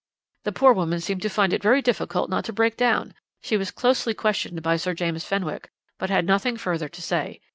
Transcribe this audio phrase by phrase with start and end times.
[0.45, 3.13] "The poor woman seemed to find it very difficult not to break down.
[3.43, 7.39] She was closely questioned by Sir James Fenwick, but had nothing further to say.